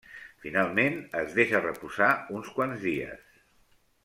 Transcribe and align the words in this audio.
Finalment, 0.45 0.97
es 1.19 1.37
deixa 1.41 1.61
reposar 1.67 2.11
uns 2.39 2.53
quants 2.57 2.83
dies. 2.89 3.41